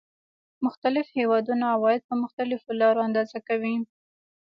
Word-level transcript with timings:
مختلف 0.65 1.07
هېوادونه 1.19 1.65
عواید 1.75 2.01
په 2.09 2.13
مختلفو 2.23 2.69
لارو 2.81 2.99
اندازه 3.07 3.39
کوي 3.47 3.75